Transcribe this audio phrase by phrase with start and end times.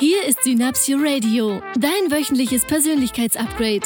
[0.00, 3.82] Hier ist Synapsio Radio, dein wöchentliches Persönlichkeitsupgrade.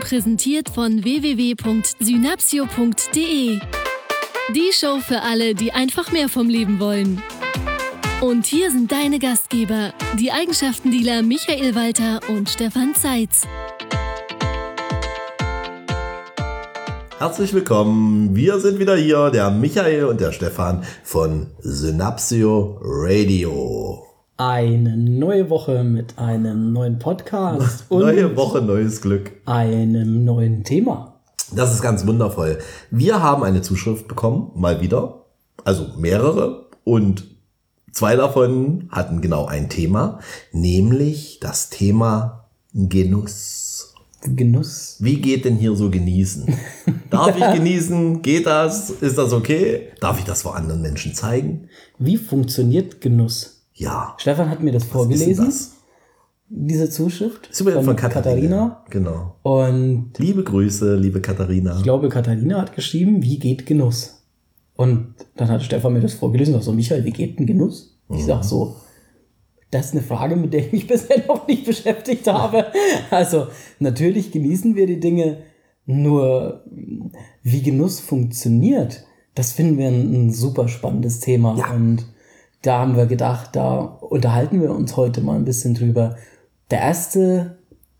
[0.00, 3.58] Präsentiert von www.synapsio.de.
[4.54, 7.22] Die Show für alle, die einfach mehr vom Leben wollen.
[8.20, 13.46] Und hier sind deine Gastgeber, die Eigenschaftendealer Michael Walter und Stefan Zeitz.
[17.16, 18.36] Herzlich willkommen.
[18.36, 24.13] Wir sind wieder hier, der Michael und der Stefan von Synapsio Radio.
[24.36, 29.30] Eine neue Woche mit einem neuen Podcast und Neue Woche, neues Glück.
[29.46, 31.20] einem neuen Thema.
[31.54, 32.58] Das ist ganz wundervoll.
[32.90, 35.26] Wir haben eine Zuschrift bekommen, mal wieder.
[35.62, 36.66] Also mehrere.
[36.82, 37.28] Und
[37.92, 40.18] zwei davon hatten genau ein Thema,
[40.50, 43.94] nämlich das Thema Genuss.
[44.22, 44.96] Genuss.
[44.98, 46.52] Wie geht denn hier so genießen?
[47.10, 48.20] Darf ich genießen?
[48.22, 48.90] Geht das?
[48.90, 49.90] Ist das okay?
[50.00, 51.68] Darf ich das vor anderen Menschen zeigen?
[51.98, 53.53] Wie funktioniert Genuss?
[53.74, 54.14] Ja.
[54.18, 55.72] Stefan hat mir das Was vorgelesen, das?
[56.48, 58.22] diese Zuschrift Ist übrigens von Katharina.
[58.22, 58.84] Katharina.
[58.90, 59.36] Genau.
[59.42, 61.76] Und Liebe Grüße, liebe Katharina.
[61.76, 64.22] ich glaube, Katharina hat geschrieben, wie geht Genuss?
[64.76, 67.98] Und dann hat Stefan mir das vorgelesen, und so, Michael, wie geht denn Genuss?
[68.10, 68.26] Ich Mhm.
[68.26, 68.76] sag so,
[69.70, 72.66] das ist eine Frage, mit der ich mich bisher noch nicht beschäftigt habe.
[73.10, 73.48] Also,
[73.80, 75.38] natürlich genießen wir die Dinge,
[75.86, 76.64] nur
[77.42, 81.56] wie Genuss funktioniert, das finden wir ein, ein super spannendes Thema.
[81.58, 81.72] Ja.
[81.72, 82.04] Und
[82.66, 86.16] da haben wir gedacht, da unterhalten wir uns heute mal ein bisschen drüber.
[86.70, 87.58] Der erste,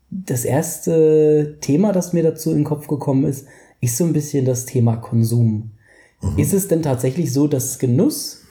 [0.09, 3.45] das erste Thema, das mir dazu in den Kopf gekommen ist,
[3.81, 5.71] ist so ein bisschen das Thema Konsum.
[6.37, 8.41] Ist es denn tatsächlich so, dass Genuss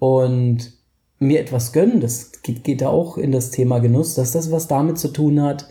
[0.00, 0.72] und
[1.20, 4.66] mir etwas gönnen, das geht, geht da auch in das Thema Genuss, dass das was
[4.66, 5.68] damit zu tun hat,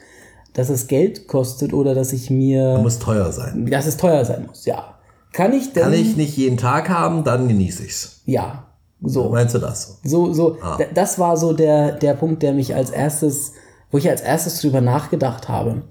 [0.53, 3.66] dass es Geld kostet oder dass ich mir, Muss teuer sein.
[3.66, 4.95] dass es teuer sein muss, ja.
[5.34, 8.22] Kann ich denn, Kann ich nicht jeden Tag haben, dann genieße ich's.
[8.25, 8.69] ja,
[9.02, 9.30] so.
[9.30, 10.00] Meinst du das?
[10.03, 10.78] So, so, Ah.
[10.94, 13.53] das war so der, der Punkt, der mich als erstes,
[13.91, 15.83] wo ich als erstes drüber nachgedacht habe.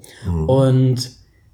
[0.46, 1.10] Und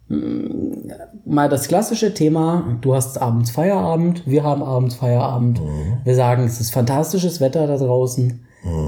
[0.08, 0.90] mm,
[1.24, 5.60] mal das klassische Thema, du hast abends Feierabend, wir haben abends Feierabend.
[6.04, 8.40] Wir sagen, es ist fantastisches Wetter da draußen.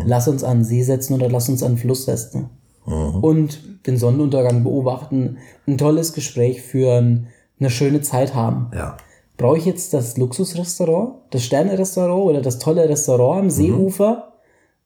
[0.06, 2.48] Lass uns an den See setzen oder lass uns an den Fluss setzen.
[2.86, 7.26] Und den Sonnenuntergang beobachten, ein tolles Gespräch führen,
[7.58, 8.70] eine schöne Zeit haben.
[8.74, 8.96] Ja.
[9.36, 14.32] Brauche ich jetzt das Luxusrestaurant, das Sterne-Restaurant oder das tolle Restaurant am Seeufer,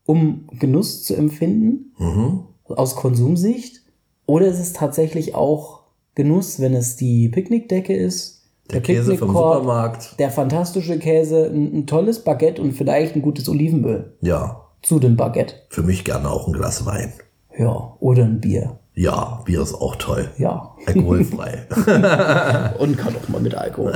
[0.06, 2.40] um Genuss zu empfinden Mhm.
[2.68, 3.82] aus Konsumsicht?
[4.26, 5.80] Oder ist es tatsächlich auch
[6.14, 10.18] Genuss, wenn es die Picknickdecke ist, Der Käse vom Supermarkt.
[10.18, 14.62] der fantastische Käse, ein, ein tolles Baguette und vielleicht ein gutes Olivenöl Ja.
[14.82, 15.54] zu dem Baguette?
[15.68, 17.12] Für mich gerne auch ein Glas Wein.
[17.56, 18.78] Ja, oder ein Bier.
[19.00, 20.30] Ja, Bier ist auch toll.
[20.36, 20.74] Ja.
[20.84, 21.66] Alkoholfrei.
[22.78, 23.94] Und kann auch mal mit Alkohol.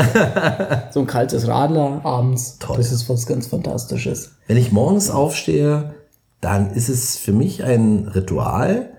[0.92, 2.58] so ein kaltes Radler abends.
[2.58, 2.78] Toll.
[2.78, 4.36] Das ist was ganz Fantastisches.
[4.46, 5.94] Wenn ich morgens aufstehe,
[6.40, 8.96] dann ist es für mich ein Ritual,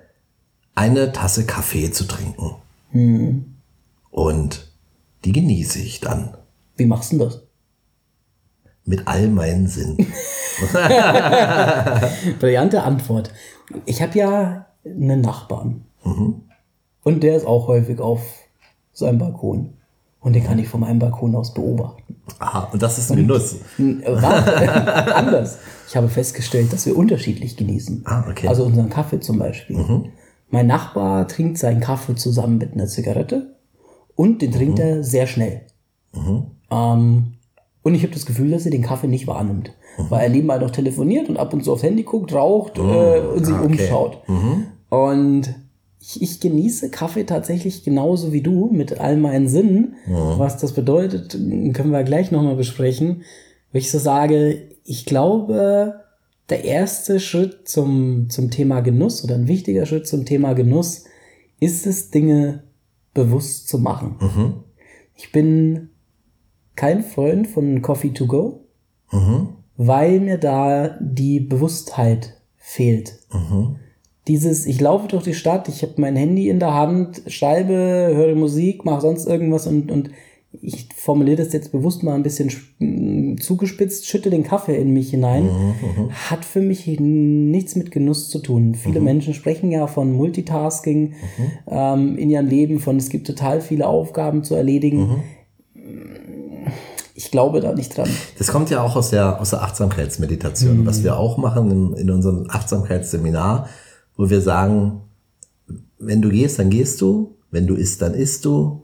[0.76, 2.54] eine Tasse Kaffee zu trinken.
[4.12, 4.72] Und
[5.24, 6.38] die genieße ich dann
[6.78, 7.42] Wie machst du das?
[8.84, 9.98] mit all meinen Sinnen.
[12.40, 13.32] Brillante Antwort.
[13.86, 15.85] Ich habe ja einen Nachbarn.
[17.04, 18.22] Und der ist auch häufig auf
[18.94, 19.74] seinem Balkon.
[20.22, 22.16] Und den kann ich von meinem Balkon aus beobachten.
[22.40, 23.58] Aha, und das ist ein Genuss.
[23.76, 25.60] Hm, äh, Warte, anders.
[25.88, 28.02] Ich habe festgestellt, dass wir unterschiedlich genießen.
[28.06, 28.48] Ah, okay.
[28.48, 29.78] Also unseren Kaffee zum Beispiel.
[30.50, 33.56] Mein Nachbar trinkt seinen Kaffee zusammen mit einer Zigarette
[34.16, 35.62] und den trinkt er sehr schnell.
[36.72, 37.34] Ähm,
[37.84, 39.74] und ich habe das Gefühl, dass er den Kaffee nicht wahrnimmt.
[39.98, 43.46] Weil er nebenbei noch telefoniert und ab und zu aufs Handy guckt, raucht äh, und
[43.46, 43.68] sich ah, okay.
[43.68, 44.24] umschaut.
[44.90, 45.56] Und
[46.08, 49.96] ich, ich genieße Kaffee tatsächlich genauso wie du, mit all meinen Sinnen.
[50.38, 53.24] Was das bedeutet, können wir gleich nochmal besprechen.
[53.72, 56.02] Wenn ich so sage, ich glaube,
[56.50, 61.06] der erste Schritt zum, zum Thema Genuss oder ein wichtiger Schritt zum Thema Genuss
[61.60, 62.64] ist es, Dinge
[63.16, 64.18] bewusst zu machen.
[65.16, 65.90] Ich bin
[66.76, 68.66] kein Freund von Coffee to go,
[69.78, 73.20] weil mir da die Bewusstheit fehlt.
[74.28, 78.36] Dieses, ich laufe durch die Stadt, ich habe mein Handy in der Hand, schreibe, höre
[78.36, 80.10] Musik, mache sonst irgendwas und, und
[80.62, 85.10] ich formuliere das jetzt bewusst mal ein bisschen sch- zugespitzt, schütte den Kaffee in mich
[85.10, 85.50] hinein,
[86.30, 88.74] hat für mich nichts mit Genuss zu tun.
[88.74, 91.14] Viele Menschen sprechen ja von Multitasking
[91.68, 95.24] ähm, in ihrem Leben, von es gibt total viele Aufgaben zu erledigen.
[97.16, 98.10] Ich glaube da nicht dran.
[98.38, 102.10] Das kommt ja auch aus der, aus der Achtsamkeitsmeditation, was wir auch machen in, in
[102.12, 103.68] unserem Achtsamkeitsseminar,
[104.18, 105.02] wo wir sagen,
[106.00, 108.84] wenn du gehst, dann gehst du, wenn du isst, dann isst du,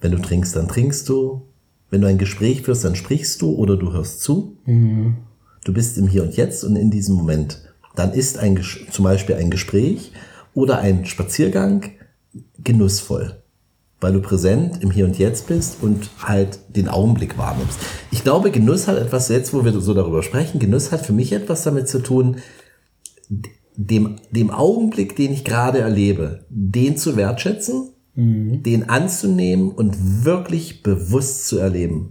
[0.00, 1.42] wenn du trinkst, dann trinkst du,
[1.90, 4.56] wenn du ein Gespräch führst, dann sprichst du oder du hörst zu.
[5.64, 7.62] Du bist im Hier und Jetzt und in diesem Moment.
[7.98, 10.12] dann ist ein, zum Beispiel ein Gespräch
[10.54, 11.90] oder ein Spaziergang
[12.62, 13.42] genussvoll,
[14.00, 17.78] weil du präsent im Hier und Jetzt bist und halt den Augenblick wahrnimmst.
[18.12, 21.32] Ich glaube, Genuss hat etwas, jetzt wo wir so darüber sprechen, Genuss hat für mich
[21.32, 22.36] etwas damit zu tun,
[23.80, 27.90] dem, dem Augenblick, den ich gerade erlebe, den zu wertschätzen,
[28.64, 32.10] den anzunehmen und wirklich bewusst zu erleben.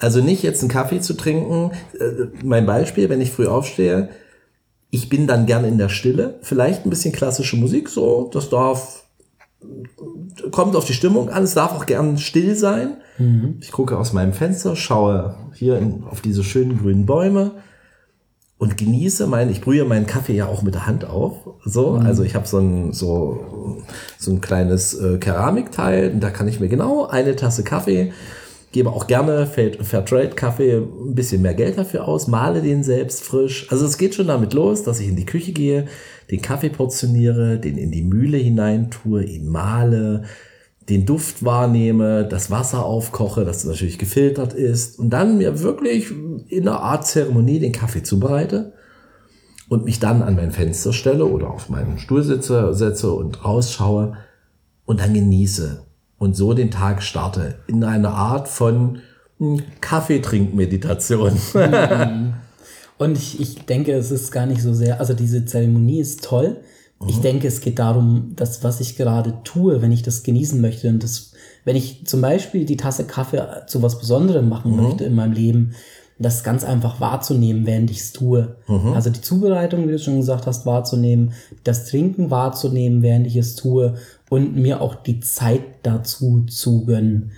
[0.00, 1.70] Also nicht jetzt einen Kaffee zu trinken.
[1.98, 4.08] Äh, Mein Beispiel, wenn ich früh aufstehe,
[4.90, 9.04] ich bin dann gerne in der Stille, vielleicht ein bisschen klassische Musik, so, das darf,
[10.50, 12.96] kommt auf die Stimmung an, es darf auch gern still sein.
[13.60, 17.52] Ich gucke aus meinem Fenster, schaue hier in, auf diese schönen grünen Bäume
[18.60, 21.32] und genieße mein, ich brühe meinen Kaffee ja auch mit der Hand auf,
[21.64, 23.82] so, also ich habe so ein, so,
[24.18, 28.12] so ein kleines äh, Keramikteil, und da kann ich mir genau eine Tasse Kaffee
[28.72, 33.66] gebe auch gerne Fair- Fairtrade-Kaffee ein bisschen mehr Geld dafür aus, male den selbst frisch.
[33.68, 35.86] Also es geht schon damit los, dass ich in die Küche gehe,
[36.30, 40.22] den Kaffee portioniere, den in die Mühle hineintue, ihn male,
[40.88, 46.12] den Duft wahrnehme, das Wasser aufkoche, das natürlich gefiltert ist und dann mir wirklich
[46.48, 48.72] in einer Art Zeremonie den Kaffee zubereite
[49.68, 54.16] und mich dann an mein Fenster stelle oder auf meinen Stuhl sitze, setze und rausschaue
[54.84, 55.82] und dann genieße
[56.18, 59.00] und so den Tag starte in einer Art von
[59.38, 61.32] hm, Kaffeetrinkmeditation.
[62.98, 66.58] Und ich, ich denke, es ist gar nicht so sehr, also diese Zeremonie ist toll.
[67.08, 70.90] Ich denke, es geht darum, dass was ich gerade tue, wenn ich das genießen möchte
[70.90, 71.32] und das,
[71.64, 75.72] wenn ich zum Beispiel die Tasse Kaffee zu was Besonderem machen möchte in meinem Leben,
[76.20, 78.56] das ganz einfach wahrzunehmen, während ich es tue.
[78.94, 81.32] Also die Zubereitung, wie du schon gesagt hast, wahrzunehmen,
[81.64, 83.94] das Trinken wahrzunehmen, während ich es tue
[84.28, 87.32] und mir auch die Zeit dazu zu gönnen.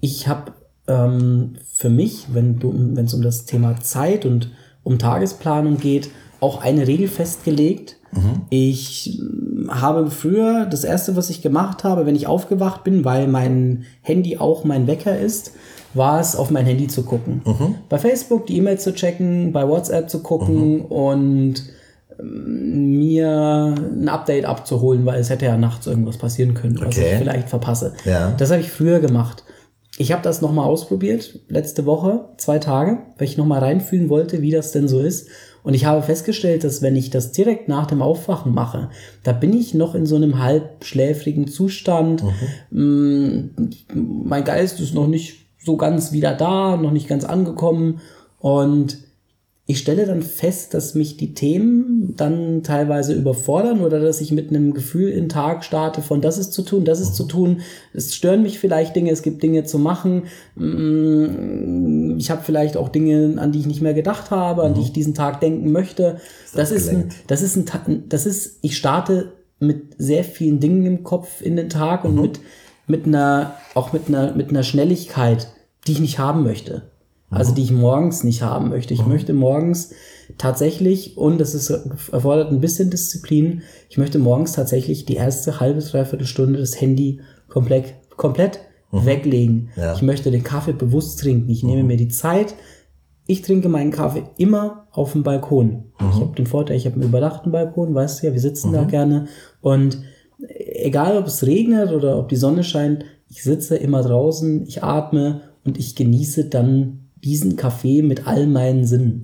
[0.00, 0.52] Ich habe
[0.88, 2.58] ähm, für mich, wenn
[3.04, 4.50] es um das Thema Zeit und
[4.82, 6.10] um Tagesplanung geht,
[6.40, 7.98] auch eine Regel festgelegt.
[8.50, 13.28] Ich ähm, habe früher das erste, was ich gemacht habe, wenn ich aufgewacht bin, weil
[13.28, 15.52] mein Handy auch mein Wecker ist,
[15.94, 17.42] war es, auf mein Handy zu gucken.
[17.88, 21.54] Bei Facebook die E-Mails zu checken, bei WhatsApp zu gucken und
[22.18, 27.12] ähm, mir ein Update abzuholen, weil es hätte ja nachts irgendwas passieren können, was Okay.
[27.12, 27.92] ich vielleicht verpasse.
[28.04, 28.32] Ja.
[28.38, 29.44] Das habe ich früher gemacht.
[29.98, 34.50] Ich habe das nochmal ausprobiert, letzte Woche, zwei Tage, weil ich nochmal reinfühlen wollte, wie
[34.50, 35.28] das denn so ist.
[35.64, 38.88] Und ich habe festgestellt, dass wenn ich das direkt nach dem Aufwachen mache,
[39.22, 42.24] da bin ich noch in so einem halbschläfrigen Zustand.
[42.70, 43.50] Mm,
[43.94, 48.00] Mein Geist ist noch nicht so ganz wieder da, noch nicht ganz angekommen.
[48.38, 48.98] Und
[49.64, 54.50] ich stelle dann fest, dass mich die Themen dann teilweise überfordern oder dass ich mit
[54.50, 57.60] einem Gefühl in den Tag starte von das ist zu tun, das ist zu tun.
[57.94, 60.24] Es stören mich vielleicht Dinge, es gibt Dinge zu machen.
[60.56, 64.80] Mm, Ich habe vielleicht auch Dinge, an die ich nicht mehr gedacht habe, an die
[64.80, 66.18] ich diesen Tag denken möchte.
[66.54, 71.04] Das ist ein, das ist ein, das ist, ich starte mit sehr vielen Dingen im
[71.04, 72.40] Kopf in den Tag und mit,
[72.92, 75.48] mit einer, auch mit einer, mit einer Schnelligkeit,
[75.86, 76.82] die ich nicht haben möchte.
[77.30, 78.92] Also die ich morgens nicht haben möchte.
[78.92, 79.94] Ich möchte morgens
[80.36, 85.80] tatsächlich, und das ist, erfordert ein bisschen Disziplin, ich möchte morgens tatsächlich die erste halbe,
[85.80, 88.60] dreiviertel Stunde das Handy komplett, komplett
[88.90, 89.70] weglegen.
[89.76, 89.94] Ja.
[89.94, 91.48] Ich möchte den Kaffee bewusst trinken.
[91.48, 92.54] Ich nehme mir die Zeit.
[93.26, 95.84] Ich trinke meinen Kaffee immer auf dem Balkon.
[95.98, 98.84] Ich habe den Vorteil, ich habe einen überdachten Balkon, weißt du ja, wir sitzen da
[98.84, 99.28] gerne.
[99.62, 100.02] Und
[100.74, 105.42] egal ob es regnet oder ob die Sonne scheint, ich sitze immer draußen, ich atme
[105.64, 109.22] und ich genieße dann diesen Kaffee mit all meinen Sinnen.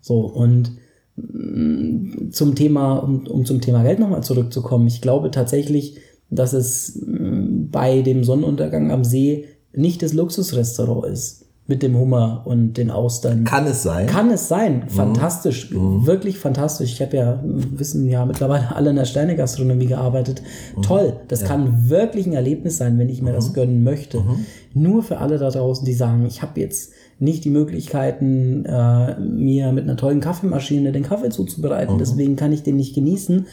[0.00, 0.72] So, und
[1.16, 5.98] mm, zum Thema, um, um zum Thema Geld nochmal zurückzukommen, ich glaube tatsächlich,
[6.30, 12.42] dass es mm, bei dem Sonnenuntergang am See nicht das Luxusrestaurant ist mit dem Hummer
[12.46, 13.44] und den Austern.
[13.44, 14.06] Kann es sein?
[14.06, 14.88] Kann es sein.
[14.88, 15.70] Fantastisch.
[15.70, 16.94] Wirklich fantastisch.
[16.94, 20.42] Ich habe ja, wissen ja mittlerweile alle in der Sternegastronomie gearbeitet.
[20.80, 21.20] Toll.
[21.28, 24.24] Das kann wirklich ein Erlebnis sein, wenn ich mir das gönnen möchte.
[24.72, 29.72] Nur für alle da draußen, die sagen, ich habe jetzt nicht die Möglichkeiten, äh, mir
[29.72, 31.98] mit einer tollen Kaffeemaschine den Kaffee zuzubereiten.
[31.98, 33.46] Deswegen kann ich den nicht genießen.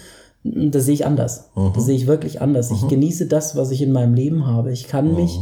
[0.45, 1.49] Das sehe ich anders.
[1.73, 2.71] Das sehe ich wirklich anders.
[2.71, 4.71] Ich genieße das, was ich in meinem Leben habe.
[4.71, 5.37] Ich kann mich,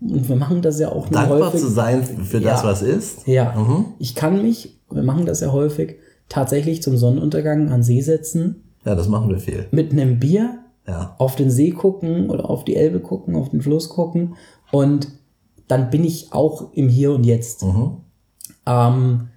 [0.00, 1.60] und wir machen das ja auch nur Dankbar häufig.
[1.60, 2.68] zu sein für das, Ja.
[2.68, 3.26] was ist?
[3.26, 5.96] Ja, ich kann mich, wir machen das ja häufig,
[6.28, 9.66] tatsächlich zum Sonnenuntergang an See setzen, Ja, das machen wir viel.
[9.70, 11.14] mit einem Bier Ja.
[11.18, 14.34] auf den See gucken oder auf die Elbe gucken, auf den Fluss gucken
[14.72, 15.08] und
[15.68, 17.64] dann bin ich auch im Hier und Jetzt.
[18.66, 19.28] Ähm,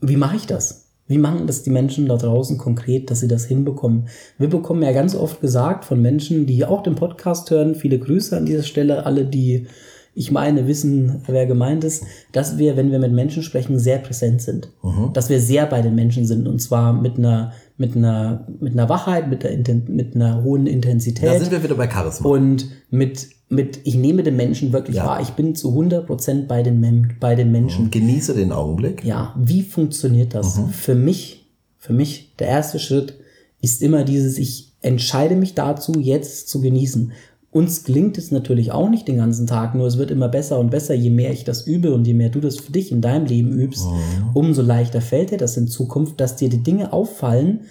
[0.00, 0.85] wie mache ich das?
[1.08, 4.08] Wie machen das die Menschen da draußen konkret, dass sie das hinbekommen?
[4.38, 8.36] Wir bekommen ja ganz oft gesagt von Menschen, die auch den Podcast hören, viele Grüße
[8.36, 9.66] an dieser Stelle, alle, die
[10.18, 14.40] ich meine, wissen, wer gemeint ist, dass wir, wenn wir mit Menschen sprechen, sehr präsent
[14.40, 14.72] sind.
[15.12, 18.88] Dass wir sehr bei den Menschen sind und zwar mit einer, mit einer, mit einer
[18.88, 21.28] Wachheit, mit, der, Inten- mit einer hohen Intensität.
[21.28, 22.28] Da sind wir wieder bei Charisma.
[22.30, 25.04] Und mit, mit, ich nehme den Menschen wirklich Ja.
[25.04, 25.20] wahr.
[25.20, 27.90] Ich bin zu 100% bei den, Mem bei den Menschen.
[27.90, 29.04] Genieße den Augenblick.
[29.04, 30.58] Ja, wie funktioniert das?
[30.72, 31.46] Für mich,
[31.76, 33.18] für mich, der erste Schritt
[33.60, 37.12] ist immer dieses, ich entscheide mich dazu, jetzt zu genießen.
[37.56, 40.70] Uns gelingt es natürlich auch nicht den ganzen Tag, nur es wird immer besser und
[40.70, 43.24] besser, je mehr ich das übe und je mehr du das für dich in deinem
[43.24, 43.86] Leben übst,
[44.34, 47.62] umso leichter fällt dir das in Zukunft, dass dir die Dinge auffallen,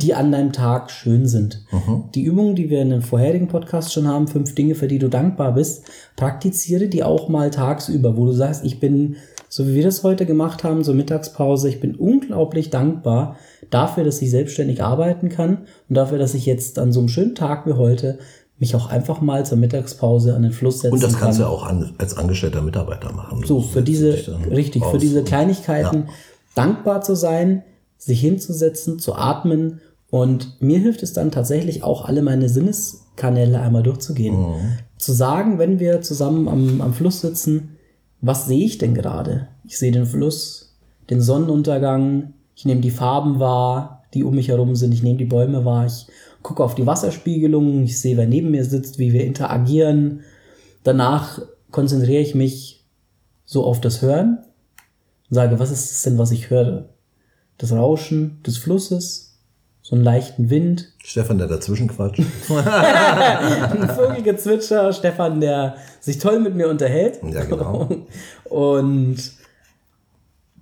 [0.00, 1.66] die an deinem Tag schön sind.
[2.14, 5.08] Die Übungen, die wir in dem vorherigen Podcast schon haben, fünf Dinge, für die du
[5.08, 5.82] dankbar bist,
[6.14, 9.16] praktiziere die auch mal tagsüber, wo du sagst, ich bin
[9.48, 11.68] so wie wir das heute gemacht haben, so Mittagspause.
[11.68, 13.36] Ich bin unglaublich dankbar
[13.70, 17.36] dafür, dass ich selbstständig arbeiten kann und dafür, dass ich jetzt an so einem schönen
[17.36, 18.18] Tag wie heute
[18.58, 21.22] mich auch einfach mal zur Mittagspause an den Fluss setzen Und das kann.
[21.22, 23.42] kannst du auch an, als angestellter Mitarbeiter machen.
[23.44, 24.16] So, für diese,
[24.50, 26.08] richtig, für diese Kleinigkeiten
[26.54, 27.64] dankbar zu sein,
[27.98, 29.80] sich hinzusetzen, zu atmen.
[30.10, 34.36] Und mir hilft es dann tatsächlich auch, alle meine Sinneskanäle einmal durchzugehen.
[34.98, 37.76] Zu sagen, wenn wir zusammen am, am Fluss sitzen,
[38.20, 39.48] was sehe ich denn gerade?
[39.66, 40.76] Ich sehe den Fluss,
[41.10, 45.24] den Sonnenuntergang, ich nehme die Farben wahr, die um mich herum sind, ich nehme die
[45.24, 46.06] Bäume wahr, ich
[46.44, 50.20] gucke auf die Wasserspiegelung, ich sehe, wer neben mir sitzt, wie wir interagieren.
[50.84, 51.40] Danach
[51.72, 52.84] konzentriere ich mich
[53.44, 54.38] so auf das Hören
[55.30, 56.90] und sage, was ist es denn, was ich höre?
[57.58, 59.38] Das Rauschen des Flusses,
[59.82, 62.20] so einen leichten Wind, Stefan, der dazwischen quatscht.
[62.50, 67.20] ein Vogelgezwitscher, Stefan, der sich toll mit mir unterhält.
[67.32, 67.88] Ja, genau.
[68.44, 69.16] Und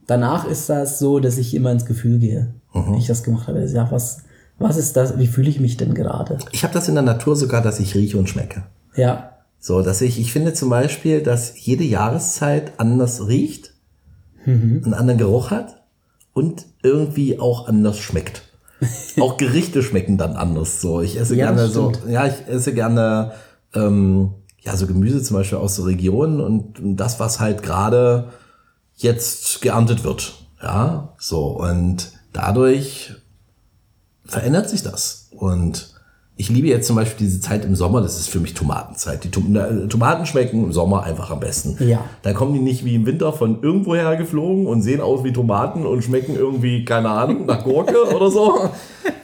[0.06, 2.86] danach ist das so, dass ich immer ins Gefühl gehe, Mhm.
[2.86, 3.64] wenn ich das gemacht habe.
[3.66, 4.22] Ja, was,
[4.62, 5.18] was ist das?
[5.18, 6.38] Wie fühle ich mich denn gerade?
[6.52, 8.64] Ich habe das in der Natur sogar, dass ich rieche und schmecke.
[8.96, 13.72] Ja, So, dass ich, ich finde zum Beispiel, dass jede Jahreszeit anders riecht,
[14.44, 15.82] einen anderen Geruch hat
[16.34, 18.42] und irgendwie auch anders schmeckt.
[19.20, 20.80] auch Gerichte schmecken dann anders.
[20.80, 23.32] So, ich esse Ja, gerne so, ja, ich esse gerne
[23.74, 28.30] ähm, ja so Gemüse zum Beispiel aus so Regionen und das, was halt gerade
[28.96, 30.34] jetzt geerntet wird.
[30.60, 33.14] Ja, so und dadurch
[34.32, 35.28] verändert sich das.
[35.30, 35.92] Und
[36.36, 39.22] ich liebe jetzt zum Beispiel diese Zeit im Sommer, das ist für mich Tomatenzeit.
[39.22, 41.76] Die äh, Tomaten schmecken im Sommer einfach am besten.
[41.86, 42.04] Ja.
[42.22, 45.86] Da kommen die nicht wie im Winter von irgendwoher geflogen und sehen aus wie Tomaten
[45.86, 48.70] und schmecken irgendwie, keine Ahnung, nach Gurke oder so.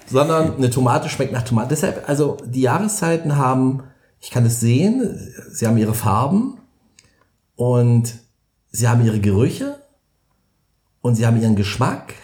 [0.07, 1.71] Sondern eine Tomate schmeckt nach Tomate.
[1.71, 3.83] Deshalb, also die Jahreszeiten haben,
[4.21, 6.59] ich kann es sehen, sie haben ihre Farben
[7.57, 8.15] und
[8.71, 9.77] sie haben ihre Gerüche
[11.00, 12.15] und sie haben ihren Geschmack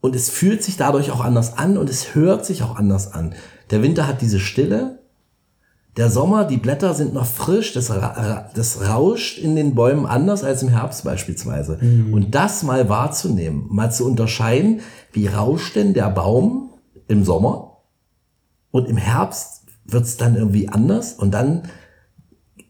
[0.00, 3.34] und es fühlt sich dadurch auch anders an und es hört sich auch anders an.
[3.70, 4.98] Der Winter hat diese Stille,
[5.96, 10.44] der Sommer, die Blätter sind noch frisch, das, ra- das rauscht in den Bäumen anders
[10.44, 11.78] als im Herbst beispielsweise.
[12.12, 14.80] Und das mal wahrzunehmen, mal zu unterscheiden,
[15.12, 16.70] wie rauscht denn der Baum
[17.08, 17.78] im Sommer
[18.70, 21.62] und im Herbst wird's dann irgendwie anders und dann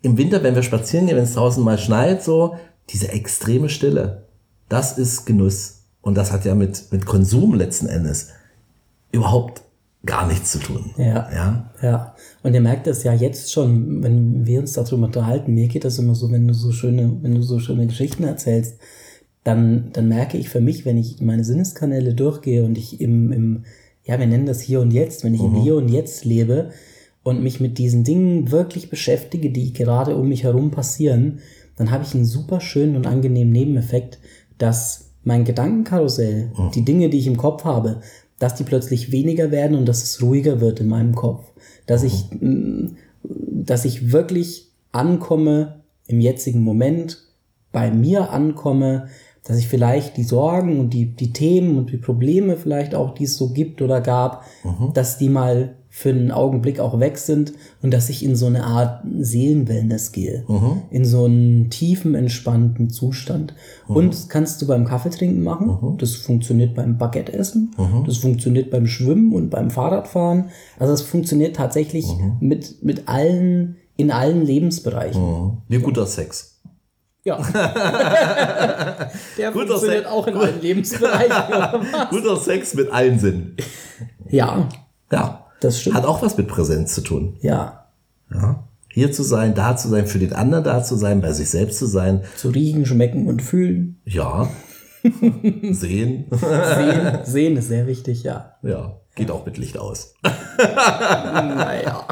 [0.00, 2.56] im Winter, wenn wir spazieren gehen, wenn es draußen mal schneit, so
[2.88, 4.28] diese extreme Stille,
[4.68, 5.77] das ist Genuss.
[6.00, 8.28] Und das hat ja mit, mit Konsum letzten Endes
[9.12, 9.62] überhaupt
[10.04, 10.90] gar nichts zu tun.
[10.96, 11.28] Ja.
[11.32, 11.70] Ja.
[11.82, 15.54] Ja, und ihr merkt das ja jetzt schon, wenn wir uns darüber unterhalten.
[15.54, 18.78] Mir geht das immer so, wenn du so schöne, wenn du so schöne Geschichten erzählst,
[19.44, 23.64] dann, dann merke ich für mich, wenn ich meine Sinneskanäle durchgehe und ich im, im,
[24.04, 26.70] ja, wir nennen das hier und jetzt, wenn ich im Hier und Jetzt lebe
[27.22, 31.40] und mich mit diesen Dingen wirklich beschäftige, die gerade um mich herum passieren,
[31.76, 34.18] dann habe ich einen super schönen und angenehmen Nebeneffekt,
[34.58, 38.00] dass mein Gedankenkarussell, die Dinge, die ich im Kopf habe,
[38.38, 41.44] dass die plötzlich weniger werden und dass es ruhiger wird in meinem Kopf.
[41.84, 47.24] Dass ich, mm, dass ich wirklich ankomme im jetzigen Moment,
[47.72, 49.08] bei mir ankomme,
[49.44, 53.24] dass ich vielleicht die Sorgen und die, die Themen und die Probleme vielleicht auch, die
[53.24, 54.44] es so gibt oder gab,
[54.94, 58.62] dass die mal für einen Augenblick auch weg sind und dass ich in so eine
[58.62, 60.44] Art Seelenwellness gehe.
[60.92, 63.52] In so einen tiefen, entspannten Zustand.
[63.88, 65.96] Und das kannst du beim Kaffeetrinken machen.
[65.98, 67.74] Das funktioniert beim Baguette-Essen.
[68.06, 70.50] Das funktioniert beim Schwimmen und beim Fahrradfahren.
[70.78, 72.06] Also es funktioniert tatsächlich
[72.38, 75.58] mit, mit allen, in allen Lebensbereichen.
[75.66, 76.60] Wie guter Sex.
[77.24, 77.38] Ja.
[79.36, 80.10] Der Guter funktioniert Sex.
[80.12, 81.86] auch in allen Lebensbereichen.
[82.10, 83.56] Guter Sex mit allen Sinnen.
[84.30, 84.68] ja,
[85.10, 85.44] Ja.
[85.60, 85.96] Das stimmt.
[85.96, 87.36] Hat auch was mit Präsenz zu tun.
[87.40, 87.84] Ja.
[88.32, 88.64] Ja.
[88.90, 91.78] Hier zu sein, da zu sein, für den anderen da zu sein, bei sich selbst
[91.78, 92.22] zu sein.
[92.36, 94.00] Zu riechen, schmecken und fühlen.
[94.04, 94.48] Ja.
[95.70, 96.24] Sehen.
[96.30, 98.54] Sehen, sehen ist sehr wichtig, ja.
[98.62, 100.14] Ja, geht auch mit Licht aus.
[100.58, 102.04] Naja.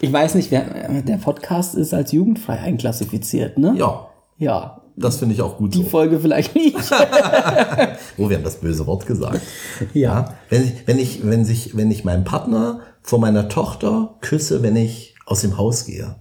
[0.00, 0.64] ich weiß nicht, wer,
[1.02, 3.74] der Podcast ist als jugendfrei einklassifiziert, ne?
[3.76, 4.06] Ja,
[4.38, 4.80] Ja.
[4.96, 5.88] das finde ich auch gut Die so.
[5.90, 6.76] Folge vielleicht nicht.
[8.18, 9.40] Oh, wir haben das böse Wort gesagt.
[9.94, 10.34] ja.
[10.48, 14.76] Wenn ich, wenn ich, wenn sich, wenn ich meinen Partner vor meiner Tochter küsse, wenn
[14.76, 16.16] ich aus dem Haus gehe.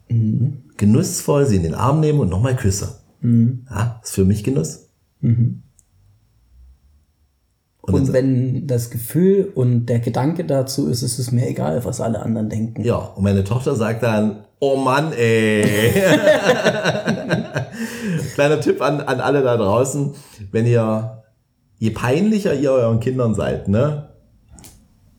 [0.78, 3.00] Genussvoll sie in den Arm nehme und nochmal küsse.
[3.22, 4.90] Ja, ist für mich Genuss.
[5.22, 5.64] Und,
[7.82, 12.02] Und dann- wenn das Gefühl und der Gedanke dazu ist, ist es mir egal, was
[12.02, 12.84] alle anderen denken.
[12.84, 15.64] ja, und meine Tochter sagt dann, oh Mann, ey.
[18.34, 20.14] Kleiner Tipp an, an alle da draußen,
[20.52, 21.24] wenn ihr,
[21.78, 24.10] je peinlicher ihr euren Kindern seid, ne,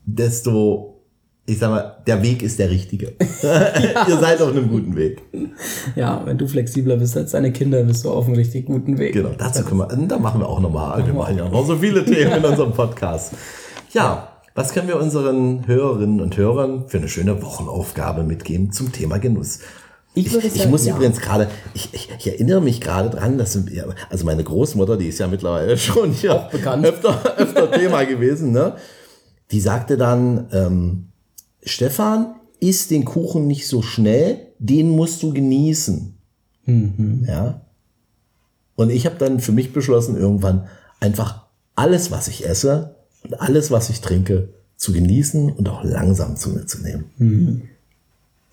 [0.04, 1.02] desto,
[1.46, 3.12] ich sag mal, der Weg ist der richtige.
[4.08, 5.22] ihr seid auf einem guten Weg.
[5.94, 9.12] Ja, wenn du flexibler bist als deine Kinder, bist du auf einem richtig guten Weg.
[9.12, 12.04] Genau, dazu können wir, da machen wir auch nochmal, wir machen ja noch so viele
[12.04, 13.34] Themen in unserem Podcast.
[13.92, 19.18] Ja, was können wir unseren Hörerinnen und Hörern für eine schöne Wochenaufgabe mitgeben zum Thema
[19.18, 19.60] Genuss?
[20.16, 20.94] Ich Ich, würde ich sagen, muss ja.
[20.94, 25.08] übrigens gerade, ich, ich, ich erinnere mich gerade dran, dass wir, also meine Großmutter, die
[25.08, 26.86] ist ja mittlerweile schon hier bekannt.
[26.86, 28.76] öfter, öfter Thema gewesen, ne?
[29.50, 31.08] Die sagte dann, ähm,
[31.62, 36.14] Stefan, iss den Kuchen nicht so schnell, den musst du genießen.
[37.26, 37.60] Ja.
[38.74, 40.66] Und ich habe dann für mich beschlossen, irgendwann
[40.98, 41.44] einfach
[41.74, 46.50] alles, was ich esse und alles, was ich trinke, zu genießen und auch langsam zu
[46.50, 47.68] mir zu nehmen.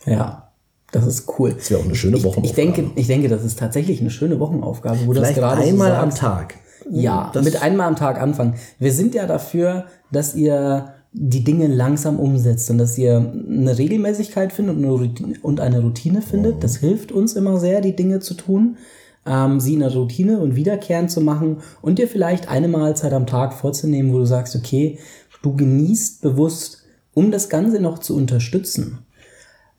[0.06, 0.53] Ja,
[0.94, 1.54] das ist cool.
[1.58, 2.48] Das wäre auch eine schöne Ich, Wochenaufgabe.
[2.48, 5.92] ich, denke, ich denke, das ist tatsächlich eine schöne Wochenaufgabe, wo Vielleicht das gerade einmal
[5.92, 6.10] so am.
[6.12, 6.56] Tag.
[6.90, 8.56] Ja, Das- mit einmal am Tag anfangen.
[8.80, 14.52] Wir sind ja dafür, dass ihr die Dinge langsam umsetzt und dass ihr eine Regelmäßigkeit
[14.52, 16.64] findet und eine Routine, und eine Routine findet.
[16.64, 18.78] Das hilft uns immer sehr, die Dinge zu tun,
[19.26, 23.28] ähm, sie in der Routine und wiederkehrend zu machen und dir vielleicht eine Mahlzeit am
[23.28, 24.98] Tag vorzunehmen, wo du sagst, okay,
[25.44, 26.84] du genießt bewusst,
[27.14, 29.00] um das Ganze noch zu unterstützen,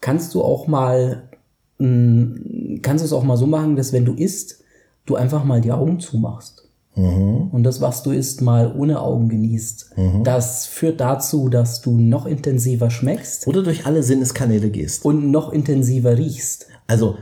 [0.05, 1.31] kannst du auch mal,
[1.79, 4.63] mh, kannst du es auch mal so machen, dass wenn du isst,
[5.07, 6.69] du einfach mal die Augen zumachst.
[6.95, 9.95] Und das, was du isst, mal ohne Augen genießt.
[10.23, 15.05] Das führt dazu, dass du noch intensiver schmeckst Oder durch alle Sinneskanäle gehst.
[15.05, 16.67] und noch intensiver riechst.
[16.87, 17.17] Also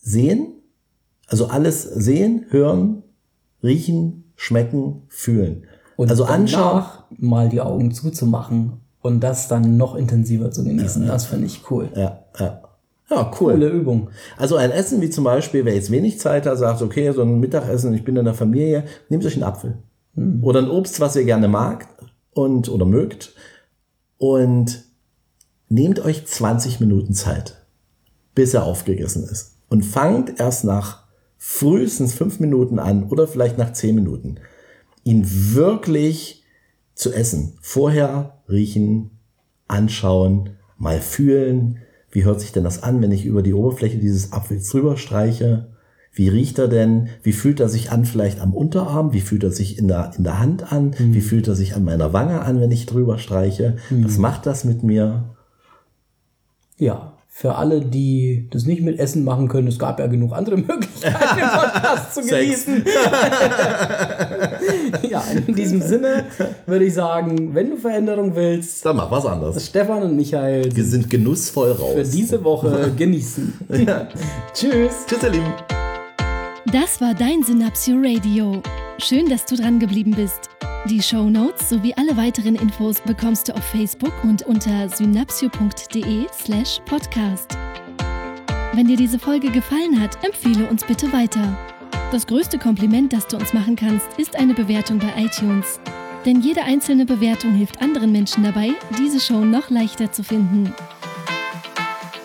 [0.00, 0.46] sehen,
[1.26, 3.02] also alles sehen, hören,
[3.62, 5.64] riechen, schmecken, fühlen.
[5.96, 6.84] Und also anschauen.
[7.18, 11.06] mal die Augen zuzumachen und das dann noch intensiver zu genießen.
[11.06, 11.90] Das finde ich cool.
[11.94, 12.62] Ja, ja.
[13.10, 13.52] Ja, cool.
[13.52, 14.08] Coole Übung.
[14.38, 17.40] Also ein Essen wie zum Beispiel, wer jetzt wenig Zeit hat, sagt, okay, so ein
[17.40, 19.78] Mittagessen, ich bin in der Familie, nehmt euch einen Apfel.
[20.40, 21.88] Oder ein Obst, was ihr gerne mag
[22.32, 23.34] und oder mögt.
[24.16, 24.84] Und
[25.68, 27.56] nehmt euch 20 Minuten Zeit,
[28.34, 29.56] bis er aufgegessen ist.
[29.68, 31.02] Und fangt erst nach
[31.36, 34.36] frühestens fünf Minuten an oder vielleicht nach zehn Minuten,
[35.02, 36.44] ihn wirklich
[36.94, 37.58] zu essen.
[37.60, 39.10] Vorher riechen,
[39.68, 41.78] anschauen, mal fühlen.
[42.10, 45.68] Wie hört sich denn das an, wenn ich über die Oberfläche dieses Apfels drüber streiche?
[46.14, 47.08] Wie riecht er denn?
[47.22, 49.14] Wie fühlt er sich an vielleicht am Unterarm?
[49.14, 50.94] Wie fühlt er sich in der, in der Hand an?
[50.98, 53.76] Wie fühlt er sich an meiner Wange an, wenn ich drüber streiche?
[53.90, 55.30] Was macht das mit mir?
[56.76, 60.56] Ja, für alle, die das nicht mit Essen machen können, es gab ja genug andere
[60.58, 62.84] Möglichkeiten, den Podcast zu genießen.
[65.08, 66.24] ja, in diesem Sinne
[66.66, 69.66] würde ich sagen, wenn du Veränderung willst, Dann mach was anderes.
[69.66, 71.94] Stefan und Michael Wir sind genussvoll raus.
[71.94, 73.52] für diese Woche genießen.
[74.54, 75.06] Tschüss.
[75.06, 75.52] Tschüss, ihr Lieben.
[76.72, 78.62] Das war dein Synapsio Radio.
[78.98, 80.48] Schön, dass du dran geblieben bist.
[80.88, 86.80] Die Show Notes sowie alle weiteren Infos bekommst du auf Facebook und unter synapsio.de slash
[86.86, 87.56] podcast.
[88.74, 91.56] Wenn dir diese Folge gefallen hat, empfehle uns bitte weiter.
[92.12, 95.80] Das größte Kompliment, das du uns machen kannst, ist eine Bewertung bei iTunes.
[96.26, 100.74] Denn jede einzelne Bewertung hilft anderen Menschen dabei, diese Show noch leichter zu finden.